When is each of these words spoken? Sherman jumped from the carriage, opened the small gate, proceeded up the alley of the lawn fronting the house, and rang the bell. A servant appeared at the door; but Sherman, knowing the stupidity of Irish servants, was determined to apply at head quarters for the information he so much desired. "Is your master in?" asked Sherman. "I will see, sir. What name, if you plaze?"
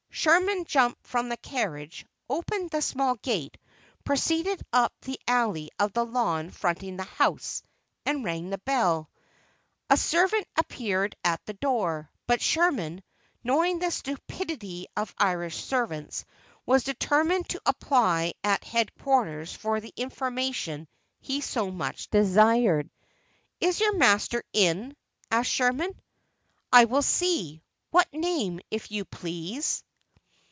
Sherman 0.13 0.65
jumped 0.65 1.07
from 1.07 1.29
the 1.29 1.37
carriage, 1.37 2.05
opened 2.29 2.69
the 2.69 2.81
small 2.81 3.15
gate, 3.15 3.57
proceeded 4.03 4.61
up 4.71 4.93
the 5.01 5.19
alley 5.25 5.71
of 5.79 5.93
the 5.93 6.05
lawn 6.05 6.51
fronting 6.51 6.97
the 6.97 7.03
house, 7.05 7.63
and 8.05 8.23
rang 8.23 8.49
the 8.49 8.59
bell. 8.59 9.09
A 9.89 9.95
servant 9.97 10.45
appeared 10.55 11.15
at 11.23 11.43
the 11.45 11.53
door; 11.53 12.11
but 12.27 12.41
Sherman, 12.41 13.01
knowing 13.43 13.79
the 13.79 13.89
stupidity 13.89 14.85
of 14.95 15.15
Irish 15.17 15.63
servants, 15.63 16.25
was 16.67 16.83
determined 16.83 17.49
to 17.49 17.61
apply 17.65 18.33
at 18.43 18.63
head 18.65 18.93
quarters 18.99 19.55
for 19.55 19.79
the 19.79 19.93
information 19.95 20.87
he 21.19 21.39
so 21.41 21.71
much 21.71 22.09
desired. 22.11 22.91
"Is 23.59 23.79
your 23.79 23.95
master 23.97 24.43
in?" 24.53 24.95
asked 25.31 25.49
Sherman. 25.49 25.99
"I 26.71 26.85
will 26.85 27.01
see, 27.01 27.55
sir. 27.55 27.89
What 27.91 28.13
name, 28.13 28.59
if 28.69 28.91
you 28.91 29.03
plaze?" 29.05 29.83